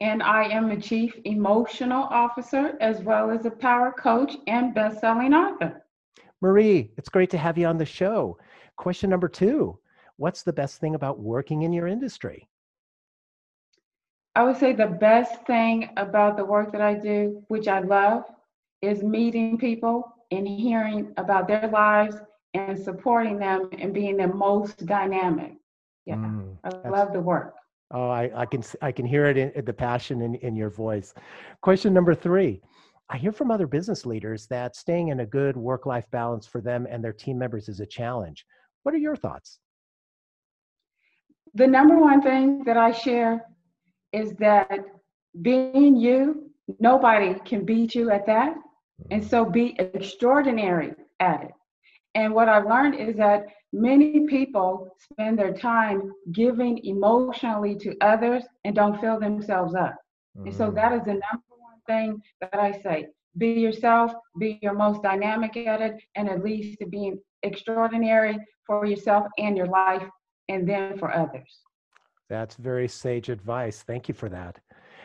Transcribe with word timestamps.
and 0.00 0.22
I 0.22 0.44
am 0.44 0.70
a 0.70 0.80
chief 0.80 1.18
emotional 1.24 2.04
officer 2.04 2.76
as 2.80 3.02
well 3.02 3.30
as 3.30 3.44
a 3.46 3.50
power 3.50 3.92
coach 3.92 4.36
and 4.46 4.74
best-selling 4.74 5.34
author. 5.34 5.84
Marie, 6.40 6.90
it's 6.96 7.08
great 7.08 7.30
to 7.30 7.38
have 7.38 7.58
you 7.58 7.66
on 7.66 7.78
the 7.78 7.84
show. 7.86 8.38
Question 8.76 9.10
number 9.10 9.28
two 9.28 9.78
What's 10.16 10.42
the 10.42 10.52
best 10.52 10.80
thing 10.80 10.94
about 10.94 11.20
working 11.20 11.62
in 11.62 11.72
your 11.72 11.86
industry? 11.86 12.48
I 14.34 14.44
would 14.44 14.56
say 14.56 14.72
the 14.72 14.86
best 14.86 15.44
thing 15.46 15.90
about 15.96 16.36
the 16.36 16.44
work 16.44 16.72
that 16.72 16.80
I 16.80 16.94
do, 16.94 17.42
which 17.48 17.66
I 17.68 17.80
love, 17.80 18.24
is 18.82 19.02
meeting 19.02 19.58
people 19.58 20.14
and 20.30 20.46
hearing 20.46 21.12
about 21.16 21.48
their 21.48 21.68
lives 21.68 22.16
and 22.54 22.78
supporting 22.78 23.38
them 23.38 23.70
and 23.78 23.92
being 23.92 24.16
the 24.16 24.28
most 24.28 24.86
dynamic. 24.86 25.56
Yeah, 26.06 26.16
mm, 26.16 26.56
I 26.64 26.88
love 26.88 27.12
the 27.12 27.20
work. 27.20 27.57
Oh, 27.90 28.10
I, 28.10 28.30
I 28.34 28.46
can 28.46 28.62
I 28.82 28.92
can 28.92 29.06
hear 29.06 29.26
it 29.26 29.36
in, 29.38 29.64
the 29.64 29.72
passion 29.72 30.20
in, 30.22 30.34
in 30.36 30.54
your 30.54 30.70
voice. 30.70 31.14
Question 31.62 31.94
number 31.94 32.14
three. 32.14 32.60
I 33.10 33.16
hear 33.16 33.32
from 33.32 33.50
other 33.50 33.66
business 33.66 34.04
leaders 34.04 34.46
that 34.48 34.76
staying 34.76 35.08
in 35.08 35.20
a 35.20 35.26
good 35.26 35.56
work-life 35.56 36.04
balance 36.10 36.46
for 36.46 36.60
them 36.60 36.86
and 36.90 37.02
their 37.02 37.14
team 37.14 37.38
members 37.38 37.68
is 37.70 37.80
a 37.80 37.86
challenge. 37.86 38.44
What 38.82 38.94
are 38.94 38.98
your 38.98 39.16
thoughts? 39.16 39.58
The 41.54 41.66
number 41.66 41.96
one 41.96 42.20
thing 42.20 42.64
that 42.64 42.76
I 42.76 42.92
share 42.92 43.46
is 44.12 44.34
that 44.34 44.80
being 45.40 45.96
you, 45.96 46.50
nobody 46.78 47.34
can 47.46 47.64
beat 47.64 47.94
you 47.94 48.10
at 48.10 48.26
that. 48.26 48.54
And 49.10 49.22
mm. 49.22 49.28
so 49.28 49.44
be 49.44 49.74
extraordinary 49.78 50.92
at 51.20 51.44
it. 51.44 51.50
And 52.18 52.34
what 52.34 52.48
I've 52.48 52.66
learned 52.66 52.96
is 52.96 53.14
that 53.16 53.46
many 53.72 54.26
people 54.26 54.88
spend 54.98 55.38
their 55.38 55.54
time 55.54 56.12
giving 56.32 56.84
emotionally 56.84 57.76
to 57.76 57.94
others 58.00 58.42
and 58.64 58.74
don't 58.74 59.00
fill 59.00 59.20
themselves 59.20 59.76
up. 59.76 59.94
Mm. 60.36 60.46
And 60.46 60.54
so 60.54 60.72
that 60.72 60.92
is 60.92 61.02
the 61.02 61.12
number 61.12 61.54
one 61.68 61.80
thing 61.86 62.20
that 62.40 62.58
I 62.58 62.72
say. 62.82 63.06
Be 63.36 63.52
yourself, 63.52 64.12
be 64.40 64.58
your 64.62 64.72
most 64.72 65.00
dynamic 65.00 65.56
at 65.56 65.80
it, 65.80 65.94
and 66.16 66.28
at 66.28 66.42
least 66.42 66.80
to 66.80 66.86
being 66.86 67.20
extraordinary 67.44 68.36
for 68.66 68.84
yourself 68.84 69.28
and 69.38 69.56
your 69.56 69.68
life, 69.68 70.02
and 70.48 70.68
then 70.68 70.98
for 70.98 71.14
others. 71.14 71.60
That's 72.28 72.56
very 72.56 72.88
sage 72.88 73.28
advice. 73.28 73.84
Thank 73.86 74.08
you 74.08 74.14
for 74.14 74.28
that. 74.30 74.58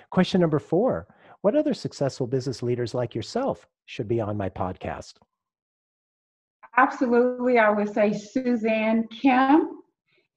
Question 0.10 0.42
number 0.42 0.58
four 0.58 1.06
What 1.42 1.56
other 1.56 1.76
successful 1.76 2.26
business 2.26 2.64
leaders 2.64 2.96
like 2.96 3.14
yourself 3.14 3.68
should 3.86 4.08
be 4.08 4.20
on 4.20 4.36
my 4.36 4.50
podcast? 4.50 5.14
Absolutely, 6.78 7.60
I 7.60 7.70
would 7.70 7.94
say 7.94 8.14
Suzanne 8.14 9.08
Kim, 9.10 9.70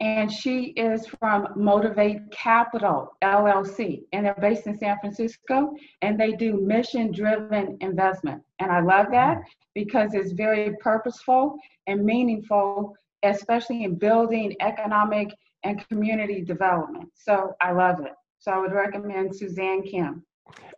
and 0.01 0.31
she 0.31 0.75
is 0.77 1.06
from 1.06 1.48
Motivate 1.56 2.31
Capital 2.31 3.17
LLC, 3.25 4.03
and 4.12 4.27
they're 4.27 4.34
based 4.34 4.67
in 4.67 4.77
San 4.77 4.98
Francisco, 5.01 5.73
and 6.03 6.20
they 6.20 6.33
do 6.33 6.61
mission-driven 6.61 7.79
investment, 7.81 8.42
and 8.59 8.70
I 8.70 8.81
love 8.81 9.07
that 9.12 9.39
because 9.75 10.12
it's 10.14 10.33
very 10.33 10.77
purposeful 10.81 11.57
and 11.87 12.05
meaningful, 12.05 12.95
especially 13.23 13.84
in 13.84 13.95
building 13.95 14.55
economic 14.61 15.29
and 15.64 15.87
community 15.89 16.42
development. 16.42 17.11
So 17.14 17.55
I 17.61 17.73
love 17.73 18.01
it. 18.01 18.13
So 18.39 18.52
I 18.52 18.58
would 18.58 18.73
recommend 18.73 19.35
Suzanne 19.35 19.83
Kim. 19.83 20.23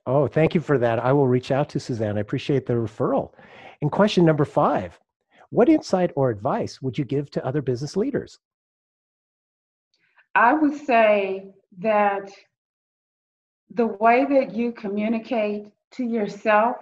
Oh, 0.07 0.27
thank 0.27 0.55
you 0.55 0.61
for 0.61 0.79
that. 0.79 0.99
I 0.99 1.13
will 1.13 1.29
reach 1.29 1.51
out 1.51 1.69
to 1.71 1.81
Suzanne. 1.81 2.17
I 2.17 2.21
appreciate 2.21 2.67
the 2.67 2.75
referral. 2.75 3.33
And 3.83 3.93
question 3.93 4.25
number 4.25 4.45
five 4.45 4.99
what 5.51 5.69
insight 5.69 6.11
or 6.15 6.31
advice 6.31 6.83
would 6.83 6.99
you 6.99 7.05
give 7.05 7.31
to 7.31 7.45
other 7.45 7.63
business 7.63 7.97
leaders? 7.97 8.39
I 10.35 10.53
would 10.53 10.75
say 10.75 11.49
that 11.79 12.31
the 13.71 13.87
way 13.87 14.25
that 14.25 14.55
you 14.55 14.73
communicate 14.73 15.69
to 15.93 16.05
yourself 16.05 16.77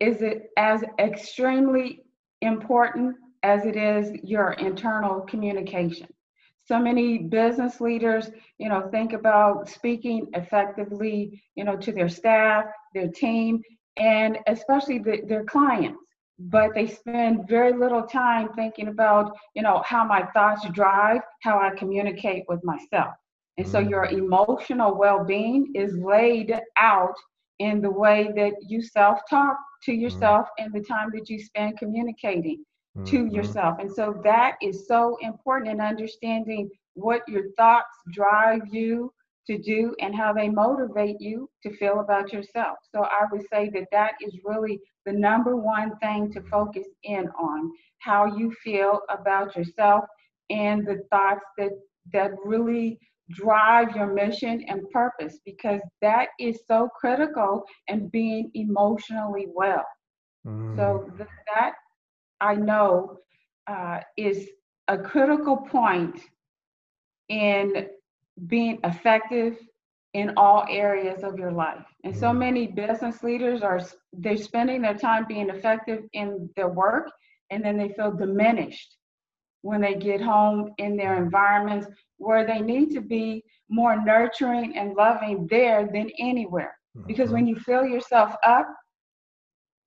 is 0.00 0.22
it 0.22 0.50
as 0.56 0.84
extremely 0.98 2.02
important 2.40 3.16
as 3.42 3.64
it 3.64 3.76
is 3.76 4.10
your 4.22 4.52
internal 4.52 5.20
communication. 5.22 6.06
So 6.64 6.78
many 6.78 7.18
business 7.18 7.80
leaders, 7.80 8.30
you 8.58 8.68
know, 8.68 8.88
think 8.90 9.12
about 9.12 9.68
speaking 9.68 10.26
effectively, 10.34 11.42
you 11.54 11.64
know, 11.64 11.76
to 11.76 11.92
their 11.92 12.08
staff, 12.08 12.64
their 12.92 13.08
team, 13.08 13.62
and 13.96 14.38
especially 14.48 14.98
the, 14.98 15.22
their 15.26 15.44
clients 15.44 16.05
but 16.38 16.74
they 16.74 16.86
spend 16.86 17.48
very 17.48 17.72
little 17.72 18.02
time 18.02 18.48
thinking 18.54 18.88
about 18.88 19.36
you 19.54 19.62
know 19.62 19.82
how 19.86 20.04
my 20.04 20.22
thoughts 20.34 20.66
drive 20.70 21.20
how 21.42 21.58
i 21.58 21.70
communicate 21.76 22.44
with 22.48 22.62
myself 22.62 23.14
and 23.58 23.66
so 23.66 23.78
your 23.78 24.06
mm. 24.06 24.18
emotional 24.18 24.96
well-being 24.96 25.72
is 25.74 25.96
laid 25.96 26.54
out 26.76 27.14
in 27.58 27.80
the 27.80 27.90
way 27.90 28.30
that 28.36 28.52
you 28.60 28.82
self-talk 28.82 29.56
to 29.82 29.92
mm. 29.92 30.00
yourself 30.00 30.46
and 30.58 30.72
the 30.74 30.82
time 30.82 31.10
that 31.14 31.30
you 31.30 31.38
spend 31.42 31.78
communicating 31.78 32.62
to 33.04 33.24
mm-hmm. 33.24 33.34
yourself 33.34 33.78
and 33.78 33.92
so 33.92 34.18
that 34.24 34.56
is 34.62 34.86
so 34.86 35.18
important 35.20 35.70
in 35.70 35.80
understanding 35.80 36.68
what 36.94 37.20
your 37.28 37.50
thoughts 37.58 37.94
drive 38.12 38.62
you 38.70 39.12
to 39.46 39.58
do 39.58 39.94
and 40.00 40.14
how 40.14 40.32
they 40.32 40.48
motivate 40.48 41.16
you 41.20 41.48
to 41.62 41.74
feel 41.76 42.00
about 42.00 42.32
yourself. 42.32 42.78
So 42.92 43.02
I 43.02 43.24
would 43.30 43.42
say 43.52 43.70
that 43.74 43.86
that 43.92 44.12
is 44.20 44.38
really 44.44 44.80
the 45.04 45.12
number 45.12 45.56
one 45.56 45.96
thing 45.98 46.32
to 46.32 46.40
focus 46.50 46.86
in 47.04 47.28
on 47.38 47.70
how 47.98 48.26
you 48.36 48.52
feel 48.64 49.00
about 49.10 49.56
yourself 49.56 50.04
and 50.50 50.86
the 50.86 51.02
thoughts 51.10 51.44
that 51.58 51.72
that 52.12 52.30
really 52.44 52.98
drive 53.30 53.94
your 53.96 54.12
mission 54.12 54.64
and 54.68 54.88
purpose 54.90 55.38
because 55.44 55.80
that 56.00 56.28
is 56.38 56.60
so 56.66 56.88
critical 56.98 57.64
in 57.88 58.08
being 58.08 58.50
emotionally 58.54 59.46
well. 59.54 59.84
Mm. 60.46 60.76
So 60.76 61.10
th- 61.16 61.28
that 61.54 61.72
I 62.40 62.54
know 62.54 63.18
uh, 63.66 64.00
is 64.16 64.48
a 64.88 64.98
critical 64.98 65.56
point 65.56 66.20
in 67.28 67.86
being 68.46 68.78
effective 68.84 69.56
in 70.14 70.32
all 70.36 70.64
areas 70.70 71.22
of 71.22 71.38
your 71.38 71.52
life. 71.52 71.84
And 72.04 72.16
so 72.16 72.28
mm-hmm. 72.28 72.38
many 72.38 72.66
business 72.68 73.22
leaders 73.22 73.62
are 73.62 73.80
they're 74.12 74.36
spending 74.36 74.82
their 74.82 74.96
time 74.96 75.26
being 75.28 75.50
effective 75.50 76.04
in 76.12 76.48
their 76.56 76.68
work 76.68 77.10
and 77.50 77.64
then 77.64 77.76
they 77.76 77.90
feel 77.90 78.12
diminished 78.12 78.96
when 79.62 79.80
they 79.80 79.94
get 79.94 80.20
home 80.20 80.70
in 80.78 80.96
their 80.96 81.16
environments 81.22 81.86
where 82.18 82.46
they 82.46 82.60
need 82.60 82.92
to 82.92 83.00
be 83.00 83.42
more 83.68 84.02
nurturing 84.02 84.76
and 84.76 84.94
loving 84.94 85.46
there 85.50 85.88
than 85.92 86.10
anywhere. 86.18 86.76
Because 87.06 87.30
when 87.30 87.44
mm-hmm. 87.44 87.56
you 87.56 87.60
fill 87.60 87.84
yourself 87.84 88.34
up, 88.44 88.66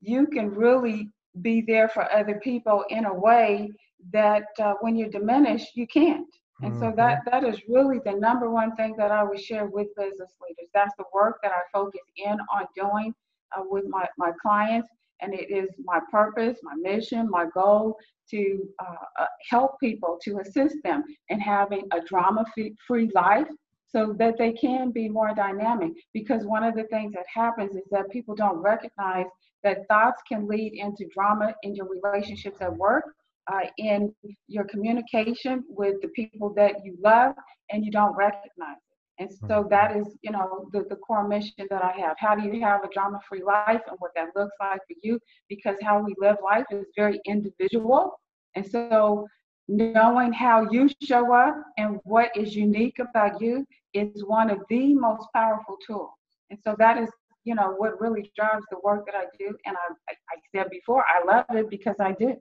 you 0.01 0.27
can 0.27 0.51
really 0.51 1.09
be 1.41 1.61
there 1.61 1.89
for 1.89 2.11
other 2.11 2.39
people 2.43 2.83
in 2.89 3.05
a 3.05 3.13
way 3.13 3.71
that 4.13 4.45
uh, 4.59 4.73
when 4.81 4.95
you're 4.95 5.09
diminished, 5.09 5.75
you 5.75 5.87
can't. 5.87 6.27
And 6.61 6.73
mm-hmm. 6.73 6.81
so 6.81 6.93
that 6.95 7.19
that 7.31 7.43
is 7.43 7.61
really 7.67 7.99
the 8.03 8.13
number 8.13 8.49
one 8.49 8.75
thing 8.75 8.95
that 8.97 9.11
I 9.11 9.23
would 9.23 9.39
share 9.39 9.65
with 9.65 9.87
business 9.95 10.31
leaders. 10.41 10.69
That's 10.73 10.93
the 10.97 11.05
work 11.13 11.39
that 11.43 11.51
I 11.51 11.61
focus 11.71 12.01
in 12.17 12.37
on 12.53 12.65
doing 12.75 13.13
uh, 13.55 13.63
with 13.65 13.85
my, 13.87 14.05
my 14.17 14.31
clients. 14.41 14.89
And 15.21 15.33
it 15.33 15.51
is 15.51 15.69
my 15.83 15.99
purpose, 16.11 16.59
my 16.63 16.75
mission, 16.75 17.29
my 17.29 17.45
goal 17.53 17.97
to 18.31 18.59
uh, 18.79 19.21
uh, 19.21 19.25
help 19.49 19.79
people, 19.79 20.17
to 20.23 20.39
assist 20.39 20.77
them 20.83 21.03
in 21.27 21.39
having 21.39 21.87
a 21.91 22.01
drama 22.01 22.45
free 22.87 23.09
life 23.13 23.47
so 23.91 24.13
that 24.17 24.37
they 24.37 24.53
can 24.53 24.91
be 24.91 25.09
more 25.09 25.33
dynamic. 25.35 25.91
Because 26.13 26.45
one 26.45 26.63
of 26.63 26.75
the 26.75 26.83
things 26.85 27.13
that 27.13 27.25
happens 27.33 27.75
is 27.75 27.83
that 27.91 28.09
people 28.11 28.35
don't 28.35 28.59
recognize 28.59 29.25
that 29.63 29.87
thoughts 29.87 30.21
can 30.27 30.47
lead 30.47 30.73
into 30.73 31.05
drama 31.13 31.53
in 31.63 31.75
your 31.75 31.87
relationships 31.89 32.61
at 32.61 32.75
work 32.77 33.03
uh, 33.51 33.67
in 33.77 34.13
your 34.47 34.65
communication 34.65 35.63
with 35.69 36.01
the 36.01 36.09
people 36.09 36.53
that 36.55 36.73
you 36.83 36.97
love 37.03 37.33
and 37.71 37.85
you 37.85 37.91
don't 37.91 38.15
recognize 38.15 38.77
it. 38.77 39.23
And 39.23 39.31
so 39.31 39.61
mm-hmm. 39.61 39.69
that 39.69 39.97
is, 39.97 40.17
you 40.21 40.31
know, 40.31 40.69
the, 40.71 40.85
the 40.89 40.95
core 40.95 41.27
mission 41.27 41.67
that 41.69 41.83
I 41.83 41.91
have. 41.99 42.15
How 42.19 42.35
do 42.35 42.43
you 42.43 42.61
have 42.61 42.83
a 42.83 42.89
drama 42.93 43.19
free 43.27 43.43
life 43.43 43.81
and 43.87 43.97
what 43.99 44.11
that 44.15 44.29
looks 44.35 44.55
like 44.59 44.79
for 44.87 44.95
you? 45.03 45.19
Because 45.49 45.75
how 45.81 46.01
we 46.01 46.15
live 46.17 46.37
life 46.43 46.65
is 46.71 46.85
very 46.95 47.19
individual. 47.25 48.19
And 48.55 48.65
so 48.65 49.27
knowing 49.67 50.33
how 50.33 50.67
you 50.71 50.89
show 51.03 51.33
up 51.33 51.55
and 51.77 51.99
what 52.03 52.35
is 52.35 52.55
unique 52.55 52.99
about 52.99 53.41
you 53.41 53.65
is 53.93 54.23
one 54.25 54.49
of 54.49 54.59
the 54.69 54.93
most 54.95 55.27
powerful 55.33 55.77
tools. 55.85 56.11
And 56.49 56.59
so 56.63 56.75
that 56.79 56.97
is 56.97 57.09
you 57.45 57.55
know, 57.55 57.73
what 57.77 57.99
really 57.99 58.31
drives 58.35 58.65
the 58.69 58.77
work 58.83 59.05
that 59.05 59.15
I 59.15 59.25
do. 59.37 59.55
And 59.65 59.75
I, 59.75 60.13
I 60.13 60.35
said 60.55 60.69
before, 60.69 61.03
I 61.07 61.25
love 61.25 61.45
it 61.49 61.69
because 61.69 61.95
I 61.99 62.11
do. 62.19 62.35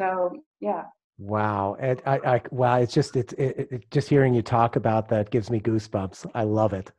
So 0.00 0.42
yeah. 0.60 0.84
Wow, 1.18 1.76
and 1.78 2.00
I, 2.06 2.16
I 2.24 2.42
wow, 2.50 2.78
it's 2.78 2.94
just 2.94 3.14
it's 3.14 3.34
it, 3.34 3.68
it, 3.70 3.90
just 3.90 4.08
hearing 4.08 4.32
you 4.32 4.40
talk 4.40 4.76
about 4.76 5.10
that 5.10 5.30
gives 5.30 5.50
me 5.50 5.60
goosebumps. 5.60 6.30
I 6.34 6.44
love 6.44 6.72
it. 6.72 6.90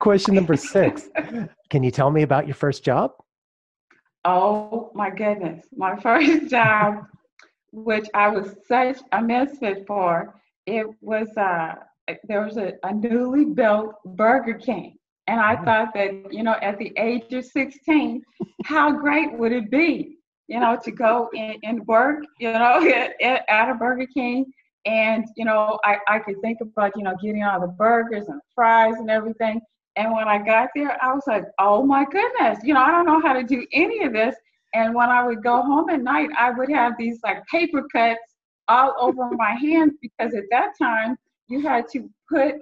Question 0.00 0.34
number 0.34 0.56
six: 0.56 1.08
Can 1.70 1.84
you 1.84 1.92
tell 1.92 2.10
me 2.10 2.22
about 2.22 2.48
your 2.48 2.56
first 2.56 2.82
job? 2.82 3.12
Oh 4.24 4.90
my 4.96 5.10
goodness, 5.10 5.64
my 5.76 5.94
first 6.02 6.50
job, 6.50 7.04
which 7.70 8.08
I 8.14 8.28
was 8.28 8.56
such 8.66 8.98
a 9.12 9.22
misfit 9.22 9.86
for. 9.86 10.34
It 10.66 10.86
was 11.00 11.28
uh, 11.36 11.76
there 12.24 12.42
was 12.44 12.56
a, 12.56 12.72
a 12.82 12.92
newly 12.92 13.44
built 13.44 13.94
Burger 14.04 14.54
King, 14.54 14.96
and 15.28 15.38
I 15.40 15.56
oh. 15.60 15.64
thought 15.64 15.94
that 15.94 16.32
you 16.32 16.42
know 16.42 16.56
at 16.60 16.78
the 16.78 16.92
age 16.96 17.32
of 17.32 17.44
16, 17.44 18.22
how 18.64 18.90
great 18.90 19.32
would 19.38 19.52
it 19.52 19.70
be 19.70 20.17
you 20.48 20.58
know, 20.58 20.78
to 20.82 20.90
go 20.90 21.28
and, 21.36 21.58
and 21.62 21.86
work, 21.86 22.24
you 22.38 22.52
know, 22.52 22.80
at, 23.22 23.42
at 23.48 23.70
a 23.70 23.74
Burger 23.74 24.06
King. 24.12 24.46
And, 24.86 25.26
you 25.36 25.44
know, 25.44 25.78
I, 25.84 25.98
I 26.08 26.18
could 26.18 26.40
think 26.40 26.58
about, 26.60 26.92
you 26.96 27.02
know, 27.02 27.14
getting 27.22 27.44
all 27.44 27.60
the 27.60 27.66
burgers 27.66 28.28
and 28.28 28.40
fries 28.54 28.94
and 28.98 29.10
everything. 29.10 29.60
And 29.96 30.12
when 30.12 30.28
I 30.28 30.38
got 30.38 30.70
there, 30.74 30.96
I 31.02 31.12
was 31.12 31.24
like, 31.26 31.44
oh 31.58 31.84
my 31.84 32.06
goodness, 32.10 32.58
you 32.62 32.72
know, 32.72 32.80
I 32.80 32.90
don't 32.90 33.04
know 33.04 33.20
how 33.20 33.32
to 33.34 33.42
do 33.42 33.66
any 33.72 34.04
of 34.04 34.12
this. 34.12 34.34
And 34.74 34.94
when 34.94 35.10
I 35.10 35.26
would 35.26 35.42
go 35.42 35.62
home 35.62 35.90
at 35.90 36.02
night, 36.02 36.30
I 36.38 36.50
would 36.50 36.70
have 36.70 36.92
these 36.98 37.18
like 37.22 37.44
paper 37.46 37.82
cuts 37.92 38.20
all 38.68 38.94
over 38.98 39.30
my 39.32 39.52
hands 39.52 39.94
because 40.00 40.34
at 40.34 40.44
that 40.50 40.70
time 40.80 41.16
you 41.48 41.60
had 41.60 41.86
to 41.92 42.08
put 42.30 42.54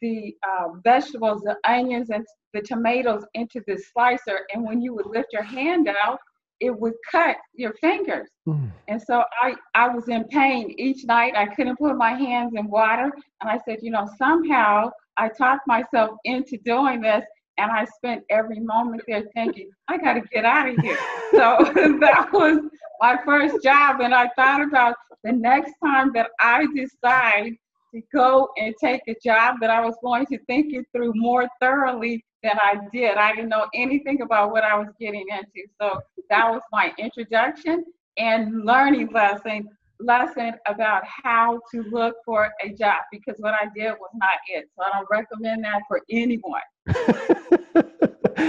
the 0.00 0.34
uh, 0.42 0.70
vegetables, 0.82 1.42
the 1.42 1.56
onions, 1.64 2.10
and 2.10 2.26
the 2.52 2.60
tomatoes 2.60 3.24
into 3.34 3.62
the 3.66 3.80
slicer. 3.92 4.40
And 4.52 4.64
when 4.64 4.82
you 4.82 4.92
would 4.94 5.06
lift 5.06 5.32
your 5.32 5.44
hand 5.44 5.88
out, 6.04 6.18
it 6.60 6.78
would 6.78 6.94
cut 7.10 7.36
your 7.54 7.72
fingers. 7.74 8.28
Mm. 8.46 8.70
And 8.88 9.02
so 9.02 9.24
I, 9.42 9.54
I 9.74 9.88
was 9.88 10.08
in 10.08 10.24
pain 10.24 10.74
each 10.78 11.04
night. 11.04 11.34
I 11.36 11.46
couldn't 11.46 11.76
put 11.76 11.96
my 11.96 12.12
hands 12.14 12.52
in 12.54 12.68
water. 12.68 13.10
And 13.40 13.50
I 13.50 13.58
said, 13.64 13.78
you 13.82 13.90
know, 13.90 14.08
somehow 14.16 14.90
I 15.16 15.28
talked 15.28 15.66
myself 15.66 16.16
into 16.24 16.58
doing 16.64 17.00
this. 17.00 17.24
And 17.58 17.70
I 17.70 17.84
spent 17.84 18.24
every 18.30 18.60
moment 18.60 19.02
there 19.06 19.24
thinking, 19.34 19.70
I 19.88 19.98
got 19.98 20.14
to 20.14 20.22
get 20.32 20.44
out 20.44 20.68
of 20.68 20.76
here. 20.78 20.96
so 21.32 21.58
that 22.00 22.28
was 22.32 22.60
my 23.00 23.18
first 23.24 23.62
job. 23.62 24.00
And 24.00 24.14
I 24.14 24.30
thought 24.36 24.62
about 24.62 24.94
the 25.24 25.32
next 25.32 25.74
time 25.84 26.12
that 26.14 26.30
I 26.40 26.66
decide 26.74 27.52
to 27.94 28.00
go 28.14 28.48
and 28.56 28.74
take 28.80 29.02
a 29.08 29.14
job 29.24 29.56
that 29.60 29.70
I 29.70 29.84
was 29.84 29.94
going 30.02 30.26
to 30.26 30.38
think 30.46 30.74
it 30.74 30.86
through 30.94 31.12
more 31.14 31.48
thoroughly 31.60 32.24
than 32.42 32.58
I 32.62 32.76
did. 32.92 33.16
I 33.16 33.34
didn't 33.34 33.50
know 33.50 33.66
anything 33.74 34.22
about 34.22 34.50
what 34.50 34.64
I 34.64 34.76
was 34.76 34.88
getting 35.00 35.26
into. 35.30 35.68
So 35.80 36.00
that 36.30 36.50
was 36.50 36.62
my 36.72 36.92
introduction 36.98 37.84
and 38.18 38.64
learning 38.64 39.10
lesson 39.12 39.68
lesson 40.00 40.52
about 40.66 41.02
how 41.04 41.60
to 41.70 41.82
look 41.90 42.16
for 42.24 42.50
a 42.64 42.70
job 42.70 43.02
because 43.12 43.36
what 43.38 43.54
I 43.54 43.66
did 43.74 43.92
was 43.92 44.10
not 44.14 44.30
it. 44.48 44.68
So 44.76 44.84
I 44.84 44.98
don't 44.98 45.06
recommend 45.10 45.64
that 45.64 45.82
for 45.86 46.00
anyone. 46.10 46.60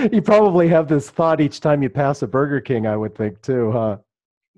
you 0.12 0.22
probably 0.22 0.68
have 0.70 0.88
this 0.88 1.10
thought 1.12 1.40
each 1.40 1.60
time 1.60 1.84
you 1.84 1.90
pass 1.90 2.24
a 2.24 2.28
Burger 2.28 2.60
King, 2.60 2.88
I 2.88 2.98
would 2.98 3.16
think 3.16 3.42
too, 3.42 3.72
huh? 3.72 3.98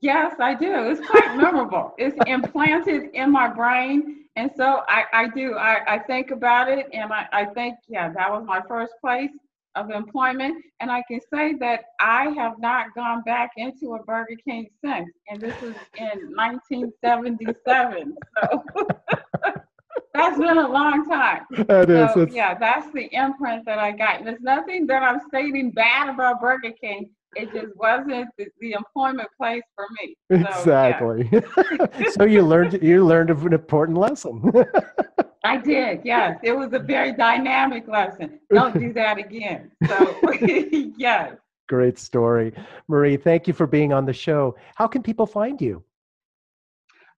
Yes, 0.01 0.35
I 0.39 0.53
do. 0.53 0.89
It's 0.89 1.05
quite 1.05 1.35
memorable. 1.35 1.93
It's 1.97 2.15
implanted 2.27 3.09
in 3.13 3.31
my 3.31 3.47
brain 3.47 4.24
and 4.35 4.51
so 4.55 4.81
I, 4.87 5.05
I 5.13 5.27
do, 5.29 5.55
I, 5.55 5.95
I 5.95 5.99
think 5.99 6.31
about 6.31 6.69
it 6.69 6.87
and 6.91 7.11
I, 7.11 7.27
I 7.31 7.45
think, 7.45 7.77
yeah, 7.87 8.11
that 8.11 8.29
was 8.31 8.43
my 8.45 8.61
first 8.67 8.93
place 8.99 9.31
of 9.75 9.91
employment. 9.91 10.63
And 10.79 10.91
I 10.91 11.03
can 11.07 11.19
say 11.33 11.53
that 11.59 11.85
I 11.99 12.29
have 12.37 12.59
not 12.59 12.93
gone 12.95 13.21
back 13.23 13.51
into 13.55 13.95
a 13.95 14.03
Burger 14.03 14.35
King 14.43 14.67
since. 14.83 15.09
And 15.29 15.39
this 15.39 15.59
was 15.61 15.75
in 15.97 16.07
1977. 16.35 18.15
So 18.41 18.63
that's 20.13 20.37
been 20.37 20.57
a 20.57 20.67
long 20.67 21.07
time. 21.07 21.45
That 21.67 22.11
so, 22.13 22.23
is. 22.23 22.33
Yeah, 22.33 22.57
that's 22.57 22.91
the 22.93 23.07
imprint 23.13 23.65
that 23.65 23.79
I 23.79 23.91
got. 23.91 24.17
And 24.17 24.27
there's 24.27 24.41
nothing 24.41 24.85
that 24.87 25.01
I'm 25.01 25.21
stating 25.29 25.71
bad 25.71 26.09
about 26.09 26.41
Burger 26.41 26.71
King 26.71 27.09
it 27.35 27.53
just 27.53 27.75
wasn't 27.75 28.29
the, 28.37 28.47
the 28.59 28.73
employment 28.73 29.29
place 29.37 29.63
for 29.75 29.85
me. 29.99 30.15
So, 30.31 30.37
exactly. 30.37 31.29
Yeah. 31.31 32.09
so 32.11 32.25
you 32.25 32.41
learned 32.41 32.81
you 32.81 33.05
learned 33.05 33.29
an 33.29 33.53
important 33.53 33.97
lesson. 33.97 34.51
I 35.43 35.57
did. 35.57 36.01
Yes, 36.03 36.39
it 36.43 36.53
was 36.53 36.73
a 36.73 36.79
very 36.79 37.13
dynamic 37.13 37.87
lesson. 37.87 38.39
Don't 38.51 38.77
do 38.79 38.93
that 38.93 39.17
again. 39.17 39.71
So 39.87 40.19
yes. 40.97 41.35
Great 41.67 41.99
story, 41.99 42.53
Marie. 42.87 43.17
Thank 43.17 43.47
you 43.47 43.53
for 43.53 43.67
being 43.67 43.93
on 43.93 44.05
the 44.05 44.13
show. 44.13 44.55
How 44.75 44.87
can 44.87 45.03
people 45.03 45.25
find 45.25 45.61
you? 45.61 45.83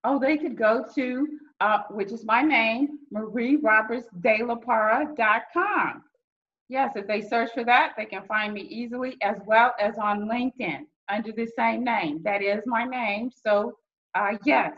Oh, 0.04 0.18
they 0.18 0.36
could 0.36 0.56
go 0.56 0.84
to 0.94 1.26
uh, 1.60 1.80
which 1.90 2.12
is 2.12 2.24
my 2.24 2.40
name, 2.42 3.00
marierobertsdelaparra.com. 3.12 6.04
Yes, 6.68 6.92
if 6.96 7.06
they 7.06 7.22
search 7.22 7.52
for 7.54 7.64
that, 7.64 7.94
they 7.96 8.04
can 8.04 8.26
find 8.26 8.52
me 8.52 8.60
easily 8.62 9.16
as 9.22 9.36
well 9.46 9.72
as 9.80 9.96
on 9.96 10.28
LinkedIn 10.28 10.80
under 11.08 11.32
the 11.32 11.46
same 11.56 11.82
name. 11.82 12.20
That 12.22 12.42
is 12.42 12.62
my 12.66 12.84
name. 12.84 13.30
So, 13.30 13.78
uh, 14.14 14.36
yes, 14.44 14.74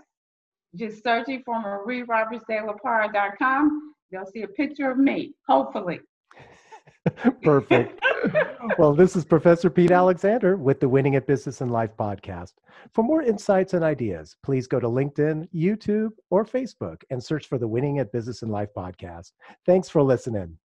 just 0.77 1.03
searching 1.03 1.43
for 1.45 1.57
marierobertsdelaparra.com. 1.57 3.95
They'll 4.13 4.27
see 4.27 4.43
a 4.43 4.49
picture 4.49 4.91
of 4.91 4.99
me, 4.99 5.35
hopefully. 5.49 6.01
Perfect. 7.43 7.99
well, 8.79 8.95
this 8.95 9.17
is 9.17 9.25
Professor 9.25 9.71
Pete 9.71 9.91
Alexander 9.91 10.57
with 10.57 10.79
the 10.81 10.89
Winning 10.89 11.17
at 11.17 11.27
Business 11.27 11.61
and 11.61 11.73
Life 11.73 11.91
podcast. 11.99 12.53
For 12.93 13.03
more 13.03 13.23
insights 13.23 13.75
and 13.75 13.83
ideas, 13.83 14.37
please 14.43 14.67
go 14.67 14.79
to 14.79 14.87
LinkedIn, 14.87 15.49
YouTube, 15.55 16.11
or 16.31 16.45
Facebook 16.45 17.03
and 17.11 17.23
search 17.23 17.47
for 17.47 17.59
the 17.59 17.69
Winning 17.69 17.99
at 17.99 18.13
Business 18.13 18.43
and 18.43 18.53
Life 18.53 18.69
podcast. 18.77 19.33
Thanks 19.67 19.89
for 19.89 20.03
listening. 20.03 20.59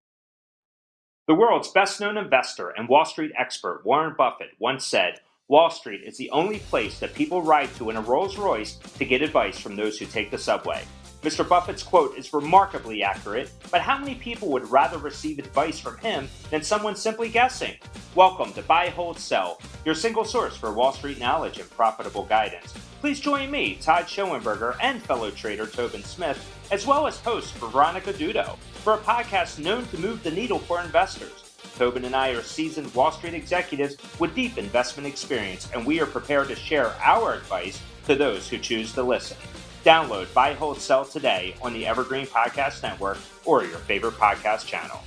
The 1.28 1.34
world's 1.34 1.70
best 1.70 2.00
known 2.00 2.18
investor 2.18 2.70
and 2.70 2.88
Wall 2.88 3.04
Street 3.04 3.32
expert 3.36 3.82
Warren 3.84 4.14
Buffett 4.16 4.52
once 4.60 4.86
said, 4.86 5.22
Wall 5.48 5.72
Street 5.72 6.04
is 6.04 6.18
the 6.18 6.30
only 6.30 6.60
place 6.60 7.00
that 7.00 7.16
people 7.16 7.42
ride 7.42 7.74
to 7.78 7.90
in 7.90 7.96
a 7.96 8.02
Rolls 8.02 8.38
Royce 8.38 8.76
to 8.76 9.06
get 9.06 9.24
advice 9.24 9.60
from 9.60 9.76
those 9.76 9.98
who 9.98 10.06
take 10.06 10.30
the 10.30 10.38
subway. 10.38 10.84
Mr. 11.24 11.48
Buffett's 11.48 11.82
quote 11.82 12.16
is 12.16 12.32
remarkably 12.32 13.02
accurate, 13.02 13.50
but 13.72 13.82
how 13.82 13.98
many 13.98 14.14
people 14.14 14.50
would 14.50 14.70
rather 14.70 15.00
receive 15.00 15.40
advice 15.40 15.80
from 15.80 15.98
him 15.98 16.30
than 16.52 16.62
someone 16.62 16.96
simply 16.96 17.30
guessing? 17.30 17.74
Welcome 18.16 18.54
to 18.54 18.62
Buy, 18.62 18.88
Hold, 18.92 19.20
Sell, 19.20 19.60
your 19.84 19.94
single 19.94 20.24
source 20.24 20.56
for 20.56 20.72
Wall 20.72 20.94
Street 20.94 21.20
knowledge 21.20 21.60
and 21.60 21.70
profitable 21.72 22.24
guidance. 22.24 22.74
Please 23.02 23.20
join 23.20 23.52
me, 23.52 23.76
Todd 23.82 24.06
Schoenberger, 24.06 24.78
and 24.82 25.04
fellow 25.04 25.32
trader 25.32 25.68
Tobin 25.68 26.02
Smith, 26.02 26.40
as 26.72 26.88
well 26.88 27.08
as 27.08 27.20
host 27.20 27.54
Veronica 27.56 28.14
Dudo, 28.14 28.56
for 28.86 28.94
a 28.94 29.00
podcast 29.00 29.60
known 29.60 29.86
to 29.88 29.98
move 29.98 30.24
the 30.24 30.32
needle 30.32 30.60
for 30.60 30.82
investors. 30.82 31.52
Tobin 31.78 32.06
and 32.06 32.16
I 32.16 32.30
are 32.30 32.42
seasoned 32.42 32.96
Wall 32.96 33.12
Street 33.12 33.34
executives 33.34 33.98
with 34.18 34.34
deep 34.34 34.58
investment 34.58 35.10
experience, 35.10 35.68
and 35.74 35.86
we 35.86 36.00
are 36.00 36.06
prepared 36.06 36.48
to 36.48 36.56
share 36.56 36.94
our 37.04 37.34
advice 37.34 37.82
to 38.06 38.16
those 38.16 38.48
who 38.48 38.58
choose 38.58 38.94
to 38.94 39.04
listen. 39.04 39.36
Download 39.84 40.34
Buy, 40.34 40.54
Hold, 40.54 40.80
Sell 40.80 41.04
today 41.04 41.54
on 41.62 41.74
the 41.74 41.86
Evergreen 41.86 42.28
Podcast 42.28 42.82
Network 42.82 43.18
or 43.44 43.66
your 43.66 43.80
favorite 43.80 44.14
podcast 44.14 44.68
channel. 44.68 45.02